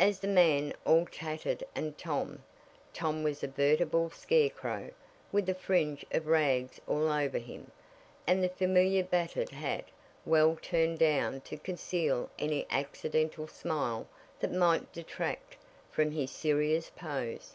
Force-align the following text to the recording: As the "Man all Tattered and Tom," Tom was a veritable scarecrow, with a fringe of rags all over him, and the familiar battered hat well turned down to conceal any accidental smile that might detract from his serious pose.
As 0.00 0.20
the 0.20 0.28
"Man 0.28 0.72
all 0.86 1.04
Tattered 1.04 1.62
and 1.74 1.98
Tom," 1.98 2.42
Tom 2.94 3.22
was 3.22 3.44
a 3.44 3.48
veritable 3.48 4.08
scarecrow, 4.08 4.92
with 5.30 5.46
a 5.46 5.54
fringe 5.54 6.06
of 6.10 6.26
rags 6.26 6.80
all 6.86 7.10
over 7.10 7.36
him, 7.36 7.70
and 8.26 8.42
the 8.42 8.48
familiar 8.48 9.04
battered 9.04 9.50
hat 9.50 9.84
well 10.24 10.56
turned 10.62 10.98
down 11.00 11.42
to 11.42 11.58
conceal 11.58 12.30
any 12.38 12.66
accidental 12.70 13.46
smile 13.46 14.08
that 14.40 14.52
might 14.54 14.90
detract 14.90 15.58
from 15.90 16.12
his 16.12 16.30
serious 16.30 16.88
pose. 16.96 17.54